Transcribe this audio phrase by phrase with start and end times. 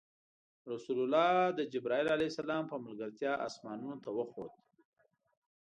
[0.71, 2.15] رسول الله د جبرایل ع
[2.69, 4.53] په ملګرتیا اسمانونو ته وخوت.